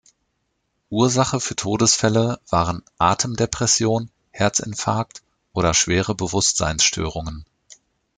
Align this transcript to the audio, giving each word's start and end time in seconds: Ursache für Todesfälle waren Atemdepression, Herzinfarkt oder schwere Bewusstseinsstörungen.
Ursache 0.89 1.39
für 1.39 1.55
Todesfälle 1.55 2.39
waren 2.49 2.81
Atemdepression, 2.97 4.09
Herzinfarkt 4.31 5.21
oder 5.53 5.75
schwere 5.75 6.15
Bewusstseinsstörungen. 6.15 7.45